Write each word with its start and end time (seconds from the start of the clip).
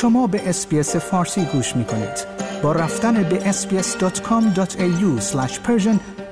شما 0.00 0.26
به 0.26 0.48
اسپیس 0.48 0.96
فارسی 0.96 1.44
گوش 1.44 1.76
می 1.76 1.84
کنید. 1.84 2.26
با 2.62 2.72
رفتن 2.72 3.22
به 3.22 3.52
sbs.com.au 3.52 5.34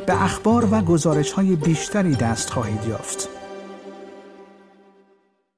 به 0.06 0.22
اخبار 0.22 0.68
و 0.74 0.80
گزارش 0.80 1.32
های 1.32 1.56
بیشتری 1.56 2.14
دست 2.14 2.50
خواهید 2.50 2.84
یافت. 2.88 3.28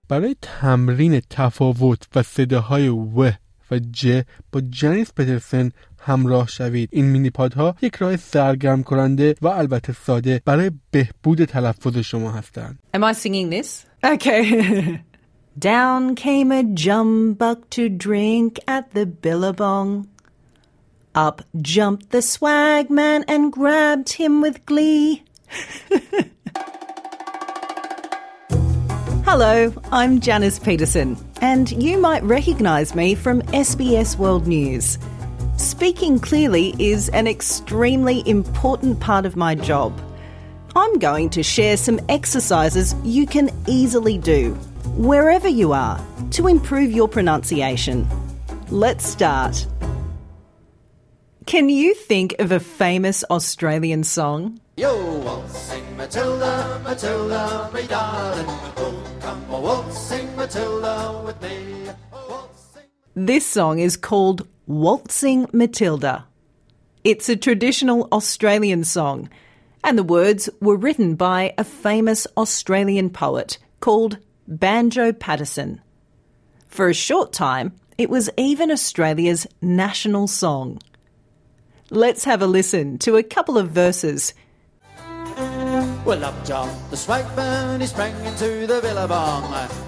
برای 0.08 0.36
تمرین 0.42 1.22
تفاوت 1.30 2.06
و 2.14 2.22
صداهای 2.22 2.88
و 2.88 3.32
و 3.70 3.78
ج 3.92 4.22
با 4.52 4.60
جنیس 4.60 5.12
پترسن 5.12 5.70
همراه 5.98 6.48
شوید 6.48 6.88
این 6.92 7.04
مینی 7.04 7.30
پادها 7.30 7.74
یک 7.82 7.94
راه 7.94 8.16
سرگرم 8.16 8.82
کننده 8.82 9.34
و 9.42 9.48
البته 9.48 9.92
ساده 9.92 10.42
برای 10.44 10.70
بهبود 10.90 11.44
تلفظ 11.44 11.96
شما 11.96 12.30
هستند 12.30 12.78
Am 12.96 13.00
I 13.00 13.12
singing 13.12 13.50
this? 13.50 13.86
Okay. 14.04 15.00
Down 15.58 16.14
came 16.14 16.52
a 16.52 16.62
jumbuck 16.62 17.68
to 17.70 17.88
drink 17.88 18.60
at 18.68 18.92
the 18.94 19.04
billabong. 19.04 20.08
Up 21.12 21.42
jumped 21.60 22.10
the 22.10 22.18
swagman 22.18 23.24
and 23.26 23.52
grabbed 23.52 24.12
him 24.12 24.40
with 24.40 24.64
glee. 24.64 25.24
Hello, 29.24 29.74
I'm 29.90 30.20
Janice 30.20 30.60
Petersen, 30.60 31.16
and 31.40 31.70
you 31.82 31.98
might 31.98 32.22
recognise 32.22 32.94
me 32.94 33.16
from 33.16 33.42
SBS 33.42 34.16
World 34.16 34.46
News. 34.46 34.98
Speaking 35.56 36.20
clearly 36.20 36.76
is 36.78 37.08
an 37.08 37.26
extremely 37.26 38.22
important 38.28 39.00
part 39.00 39.26
of 39.26 39.34
my 39.34 39.56
job. 39.56 40.00
I'm 40.76 41.00
going 41.00 41.28
to 41.30 41.42
share 41.42 41.76
some 41.76 42.00
exercises 42.08 42.94
you 43.02 43.26
can 43.26 43.50
easily 43.66 44.16
do, 44.16 44.56
wherever 44.96 45.48
you 45.48 45.72
are, 45.72 46.00
to 46.32 46.46
improve 46.46 46.92
your 46.92 47.08
pronunciation. 47.08 48.08
Let's 48.68 49.06
start. 49.06 49.66
Can 51.46 51.68
you 51.68 51.94
think 51.94 52.34
of 52.38 52.52
a 52.52 52.60
famous 52.60 53.24
Australian 53.30 54.04
song? 54.04 54.60
Yo, 54.76 55.18
waltzing 55.20 55.96
Matilda, 55.96 56.80
Matilda, 56.84 57.70
me 57.74 57.86
darling. 57.86 58.46
Oh, 58.48 59.16
come 59.20 59.48
waltzing 59.48 60.36
Matilda 60.36 61.22
with 61.24 61.42
me. 61.42 61.90
Oh, 62.12 62.26
waltzing. 62.30 62.84
This 63.14 63.44
song 63.46 63.78
is 63.80 63.96
called 63.96 64.46
Waltzing 64.66 65.48
Matilda. 65.52 66.26
It's 67.02 67.28
a 67.28 67.36
traditional 67.36 68.08
Australian 68.12 68.84
song, 68.84 69.28
and 69.82 69.98
the 69.98 70.04
words 70.04 70.48
were 70.60 70.76
written 70.76 71.14
by 71.16 71.54
a 71.58 71.64
famous 71.64 72.26
Australian 72.36 73.10
poet 73.10 73.58
called 73.80 74.18
Banjo 74.50 75.12
Paterson. 75.12 75.80
For 76.66 76.88
a 76.88 76.94
short 76.94 77.32
time, 77.32 77.72
it 77.98 78.10
was 78.10 78.28
even 78.36 78.72
Australia's 78.72 79.46
national 79.62 80.26
song. 80.26 80.80
Let's 81.90 82.24
have 82.24 82.42
a 82.42 82.48
listen 82.48 82.98
to 82.98 83.16
a 83.16 83.22
couple 83.22 83.56
of 83.56 83.70
verses 83.70 84.34
well, 86.04 86.24
up 86.24 86.44
jumped 86.44 86.90
the 86.90 86.96
swagman, 86.96 87.80
he 87.80 87.86
sprang 87.86 88.14
into 88.24 88.66
the 88.66 88.80
billabong. 88.80 89.44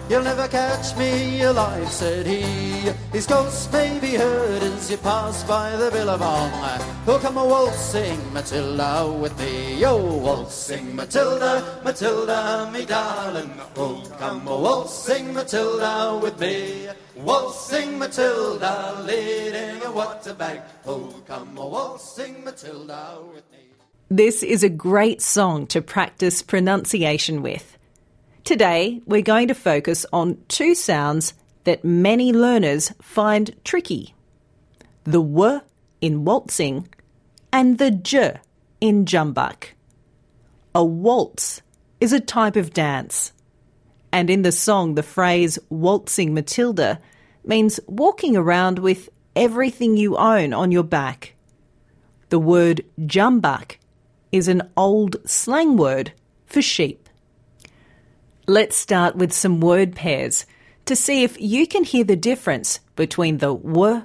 You'll 0.08 0.22
never 0.22 0.46
catch 0.48 0.96
me 0.96 1.42
alive, 1.42 1.90
said 1.90 2.26
he. 2.26 2.42
His 3.12 3.26
ghost 3.26 3.72
may 3.72 3.98
be 3.98 4.14
heard 4.14 4.62
as 4.62 4.90
you 4.90 4.98
pass 4.98 5.42
by 5.44 5.74
the 5.76 5.90
billabong. 5.90 6.50
Oh, 7.06 7.18
come 7.20 7.38
a 7.38 7.44
waltzing 7.44 8.32
Matilda 8.32 9.10
with 9.10 9.38
me. 9.38 9.84
Oh, 9.84 10.18
waltzing 10.18 10.94
Matilda, 10.94 11.80
Matilda, 11.84 12.70
me 12.72 12.84
darling. 12.84 13.52
Oh, 13.76 14.02
come 14.18 14.46
a 14.46 14.56
waltzing 14.56 15.32
Matilda 15.32 16.20
with 16.22 16.38
me. 16.38 16.88
Waltzing 17.16 17.98
Matilda, 17.98 19.02
leading 19.06 19.82
a 19.82 19.90
water 19.90 20.34
bag. 20.34 20.60
Oh, 20.86 21.14
come 21.26 21.56
a 21.56 21.66
waltzing 21.66 22.44
Matilda 22.44 23.18
with 23.32 23.50
me. 23.50 23.71
This 24.14 24.42
is 24.42 24.62
a 24.62 24.68
great 24.68 25.22
song 25.22 25.66
to 25.68 25.80
practice 25.80 26.42
pronunciation 26.42 27.40
with. 27.40 27.78
Today, 28.44 29.00
we're 29.06 29.22
going 29.22 29.48
to 29.48 29.54
focus 29.54 30.04
on 30.12 30.36
two 30.48 30.74
sounds 30.74 31.32
that 31.64 31.82
many 31.82 32.30
learners 32.30 32.92
find 33.00 33.56
tricky 33.64 34.14
the 35.04 35.12
W 35.12 35.62
in 36.02 36.26
waltzing 36.26 36.88
and 37.54 37.78
the 37.78 37.90
J 37.90 38.34
in 38.82 39.06
jumbuck. 39.06 39.68
A 40.74 40.84
waltz 40.84 41.62
is 41.98 42.12
a 42.12 42.20
type 42.20 42.56
of 42.56 42.74
dance. 42.74 43.32
And 44.12 44.28
in 44.28 44.42
the 44.42 44.52
song, 44.52 44.94
the 44.94 45.02
phrase 45.02 45.58
waltzing 45.70 46.34
Matilda 46.34 47.00
means 47.46 47.80
walking 47.86 48.36
around 48.36 48.78
with 48.78 49.08
everything 49.34 49.96
you 49.96 50.18
own 50.18 50.52
on 50.52 50.70
your 50.70 50.84
back. 50.84 51.34
The 52.28 52.38
word 52.38 52.84
jumbuck 53.00 53.78
is 54.32 54.48
an 54.48 54.62
old 54.76 55.16
slang 55.28 55.76
word 55.76 56.12
for 56.46 56.62
sheep. 56.62 57.08
Let's 58.48 58.76
start 58.76 59.14
with 59.14 59.32
some 59.32 59.60
word 59.60 59.94
pairs 59.94 60.46
to 60.86 60.96
see 60.96 61.22
if 61.22 61.40
you 61.40 61.66
can 61.66 61.84
hear 61.84 62.02
the 62.02 62.16
difference 62.16 62.80
between 62.96 63.38
the 63.38 63.54
w 63.54 64.04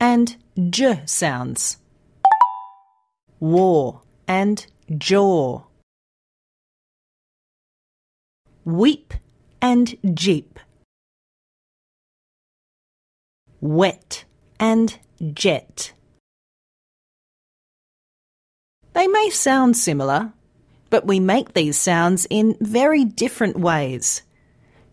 and 0.00 0.36
j 0.70 1.02
sounds. 1.04 1.76
War 3.38 4.00
and 4.26 4.66
jaw. 4.96 5.62
Weep 8.64 9.12
and 9.60 9.96
jeep. 10.14 10.58
Wet 13.60 14.24
and 14.58 14.98
jet. 15.34 15.92
They 18.96 19.08
may 19.08 19.28
sound 19.28 19.76
similar, 19.76 20.32
but 20.88 21.06
we 21.06 21.20
make 21.20 21.52
these 21.52 21.76
sounds 21.76 22.26
in 22.30 22.56
very 22.62 23.04
different 23.04 23.58
ways. 23.58 24.22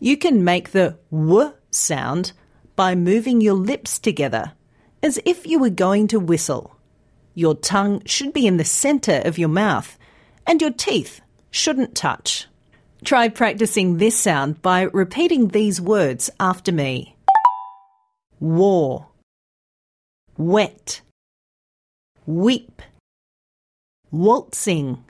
You 0.01 0.17
can 0.17 0.43
make 0.43 0.71
the 0.71 0.97
w 1.09 1.53
sound 1.71 2.33
by 2.75 2.95
moving 2.95 3.39
your 3.39 3.53
lips 3.53 3.99
together, 3.99 4.51
as 5.01 5.21
if 5.23 5.47
you 5.47 5.57
were 5.57 5.69
going 5.69 6.09
to 6.09 6.19
whistle. 6.19 6.75
Your 7.33 7.55
tongue 7.55 8.01
should 8.05 8.33
be 8.33 8.45
in 8.45 8.57
the 8.57 8.65
centre 8.65 9.21
of 9.23 9.37
your 9.37 9.47
mouth, 9.47 9.97
and 10.45 10.59
your 10.59 10.73
teeth 10.73 11.21
shouldn't 11.49 11.95
touch. 11.95 12.47
Try 13.05 13.29
practicing 13.29 13.99
this 13.99 14.19
sound 14.19 14.61
by 14.61 14.81
repeating 14.81 15.47
these 15.47 15.79
words 15.79 16.29
after 16.41 16.73
me 16.73 17.15
war, 18.41 19.07
wet, 20.37 20.99
weep 22.25 22.81
waltzing. 24.13 25.03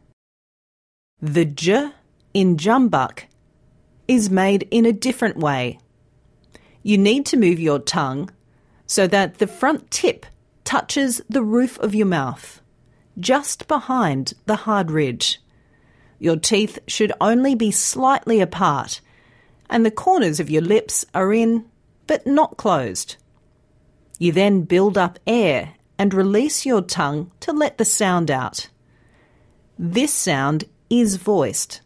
The 1.22 1.44
j 1.44 1.92
in 2.34 2.56
jumbuck 2.56 3.24
is 4.08 4.30
made 4.30 4.66
in 4.72 4.86
a 4.86 4.94
different 4.94 5.36
way. 5.36 5.78
You 6.84 6.98
need 6.98 7.26
to 7.26 7.38
move 7.38 7.60
your 7.60 7.80
tongue 7.80 8.30
so 8.86 9.06
that 9.08 9.40
the 9.40 9.48
front 9.48 9.92
tip 9.92 10.26
touches 10.64 11.22
the 11.28 11.44
roof 11.44 11.78
of 11.80 11.94
your 11.94 12.06
mouth, 12.06 12.62
just 13.20 13.68
behind 13.68 14.36
the 14.46 14.56
hard 14.56 14.90
ridge. 14.90 15.42
Your 16.18 16.38
teeth 16.38 16.80
should 16.88 17.12
only 17.20 17.56
be 17.56 17.72
slightly 17.72 18.40
apart, 18.40 19.02
and 19.70 19.86
the 19.86 19.92
corners 19.92 20.40
of 20.40 20.50
your 20.50 20.62
lips 20.62 21.04
are 21.14 21.34
in, 21.34 21.66
but 22.08 22.26
not 22.26 22.56
closed. 22.56 23.18
You 24.18 24.32
then 24.32 24.62
build 24.62 24.98
up 24.98 25.20
air 25.28 25.74
and 26.00 26.14
release 26.14 26.66
your 26.66 26.82
tongue 26.82 27.32
to 27.42 27.52
let 27.52 27.78
the 27.78 27.86
sound 27.86 28.32
out. 28.32 28.70
This 29.86 30.14
sound 30.14 30.64
is 30.90 31.18
voiced, 31.18 31.82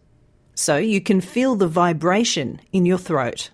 so 0.53 0.77
you 0.77 1.01
can 1.01 1.19
feel 1.19 1.55
the 1.55 1.67
vibration 1.67 2.61
in 2.71 2.85
your 2.85 2.99
throat. 2.99 3.49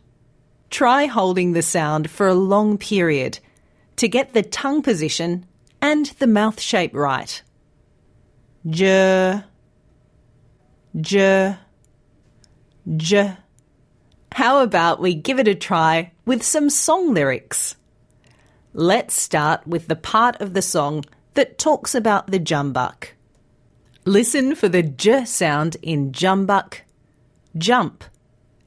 Try 0.70 1.06
holding 1.06 1.54
the 1.54 1.62
sound 1.62 2.10
for 2.10 2.28
a 2.28 2.34
long 2.34 2.78
period 2.78 3.40
to 3.96 4.10
get 4.10 4.34
the 4.34 4.44
tongue 4.44 4.82
position 4.82 5.46
and 5.82 6.08
the 6.20 6.28
mouth 6.28 6.60
shape 6.60 6.94
right. 6.94 7.42
J, 8.70 9.44
j, 11.00 11.56
j. 12.98 13.38
How 14.34 14.62
about 14.62 15.00
we 15.00 15.14
give 15.14 15.40
it 15.40 15.48
a 15.48 15.56
try 15.56 16.12
with 16.26 16.44
some 16.44 16.70
song 16.70 17.14
lyrics? 17.14 17.78
Let's 18.74 19.14
start 19.14 19.66
with 19.66 19.88
the 19.88 19.96
part 19.96 20.42
of 20.42 20.54
the 20.54 20.62
song 20.62 21.06
that 21.36 21.58
talks 21.58 21.96
about 21.96 22.28
the 22.28 22.40
jumbuck. 22.40 23.14
Listen 24.06 24.54
for 24.54 24.68
the 24.68 24.84
j 24.84 25.24
sound 25.24 25.78
in 25.82 26.12
jumbuck, 26.12 26.82
jump, 27.58 28.04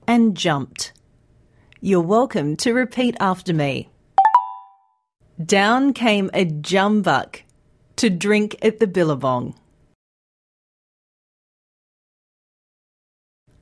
and 0.06 0.34
jumped. 0.34 0.94
You're 1.78 2.00
welcome 2.00 2.56
to 2.56 2.72
repeat 2.72 3.14
after 3.20 3.52
me. 3.52 3.90
Down 5.44 5.92
came 5.92 6.30
a 6.32 6.46
jumbuck 6.46 7.42
to 7.96 8.08
drink 8.08 8.56
at 8.62 8.78
the 8.78 8.86
billabong. 8.86 9.54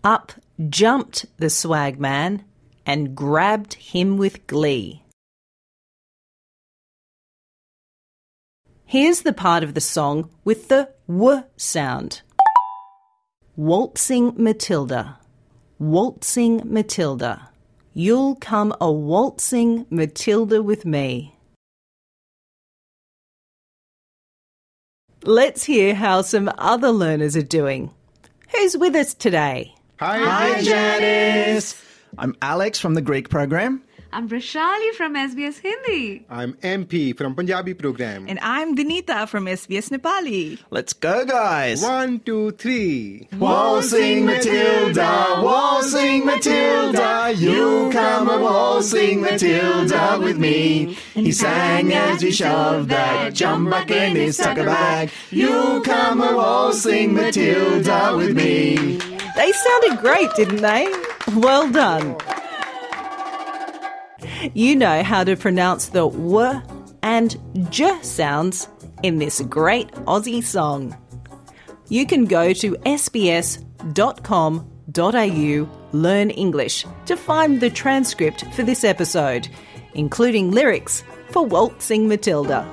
Up 0.04 0.32
jumped 0.68 1.26
the 1.38 1.50
swagman 1.50 2.44
and 2.86 3.16
grabbed 3.16 3.74
him 3.74 4.16
with 4.16 4.46
glee. 4.46 5.03
Here's 8.94 9.22
the 9.22 9.32
part 9.32 9.64
of 9.64 9.74
the 9.74 9.80
song 9.80 10.30
with 10.44 10.68
the 10.68 10.88
W 11.08 11.42
sound. 11.56 12.22
Waltzing 13.56 14.34
Matilda. 14.40 15.18
Waltzing 15.80 16.62
Matilda. 16.64 17.50
You'll 17.92 18.36
come 18.36 18.72
a 18.80 18.92
waltzing 18.92 19.86
Matilda 19.90 20.62
with 20.62 20.84
me. 20.84 21.34
Let's 25.24 25.64
hear 25.64 25.96
how 25.96 26.22
some 26.22 26.48
other 26.56 26.92
learners 26.92 27.36
are 27.36 27.42
doing. 27.42 27.92
Who's 28.54 28.76
with 28.76 28.94
us 28.94 29.12
today? 29.12 29.74
Hi, 29.98 30.18
Hi, 30.18 30.62
Janice. 30.62 31.74
I'm 32.16 32.36
Alex 32.40 32.78
from 32.78 32.94
the 32.94 33.02
Greek 33.02 33.28
program. 33.28 33.82
I'm 34.14 34.28
Rashali 34.28 34.92
from 34.92 35.16
SBS 35.16 35.58
Hindi. 35.58 36.24
I'm 36.30 36.52
MP 36.62 37.18
from 37.18 37.34
Punjabi 37.34 37.74
program. 37.74 38.26
And 38.28 38.38
I'm 38.42 38.76
Dinita 38.76 39.26
from 39.26 39.46
SBS 39.46 39.90
Nepali. 39.90 40.56
Let's 40.70 40.92
go, 40.92 41.24
guys. 41.24 41.82
One, 41.82 42.20
two, 42.20 42.52
three. 42.52 43.26
Waltzing 43.36 44.24
Matilda, 44.24 45.42
waltzing 45.42 46.24
Matilda, 46.26 47.34
you 47.34 47.90
come 47.90 48.30
a 48.30 48.38
waltzing 48.38 49.20
Matilda 49.20 50.20
with 50.22 50.38
me. 50.38 50.94
He 51.14 51.32
sang 51.32 51.92
as 51.92 52.20
he 52.20 52.30
shoved 52.30 52.90
that 52.90 53.34
jumbuck 53.34 53.90
in 53.90 54.14
his 54.14 54.36
tucker 54.36 54.62
bag. 54.62 55.10
You 55.32 55.82
come 55.84 56.22
a 56.22 56.36
waltzing 56.36 57.14
Matilda 57.14 58.14
with 58.16 58.36
me. 58.36 58.76
They 59.34 59.50
sounded 59.50 59.98
great, 59.98 60.32
didn't 60.36 60.62
they? 60.62 60.86
Well 61.34 61.68
done 61.68 62.16
You 64.53 64.75
know 64.75 65.03
how 65.03 65.23
to 65.23 65.35
pronounce 65.35 65.87
the 65.87 66.09
W 66.09 66.61
and 67.03 67.37
J 67.71 67.97
sounds 68.01 68.67
in 69.03 69.17
this 69.17 69.41
great 69.41 69.91
Aussie 70.05 70.43
song. 70.43 70.95
You 71.89 72.05
can 72.05 72.25
go 72.25 72.53
to 72.53 72.75
sbs.com.au 72.85 73.69
learn 75.91 76.29
English 76.29 76.85
to 77.05 77.15
find 77.15 77.59
the 77.59 77.69
transcript 77.69 78.45
for 78.53 78.63
this 78.63 78.83
episode, 78.83 79.47
including 79.93 80.51
lyrics 80.51 81.03
for 81.31 81.45
Waltzing 81.45 82.07
Matilda. 82.07 82.65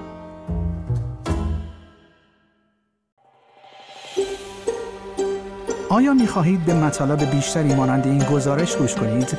آیا 5.89 6.15
می 6.15 6.27
خواهید 6.27 6.65
به 6.65 6.75
مطالب 6.75 7.31
بیشتری 7.31 7.75
مانند 7.75 8.07
این 8.07 8.25
گزارش 8.25 8.77
گوش 8.77 8.95
کنید؟ 8.95 9.39